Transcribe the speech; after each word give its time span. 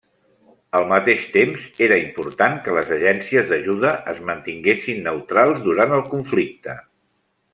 Al 0.77 0.85
mateix 0.91 1.25
temps, 1.33 1.65
era 1.87 1.99
important 2.05 2.55
que 2.67 2.73
les 2.77 2.89
agències 2.97 3.51
d'ajuda 3.53 3.93
es 4.15 4.23
mantinguessin 4.31 5.05
neutrals 5.09 5.63
durant 5.69 5.97
el 6.01 6.05
conflicte. 6.15 6.77